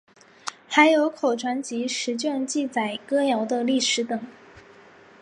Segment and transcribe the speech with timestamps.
[0.67, 4.19] 还有口传集十卷记载歌谣的历史等。